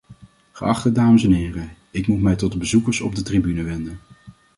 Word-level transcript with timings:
Geachte 0.51 0.91
dames 0.91 1.23
en 1.23 1.31
heren, 1.31 1.73
ik 1.91 2.07
moet 2.07 2.21
mij 2.21 2.35
tot 2.35 2.51
de 2.51 2.57
bezoekers 2.57 3.01
op 3.01 3.15
de 3.15 3.21
tribune 3.23 3.63
wenden. 3.63 3.99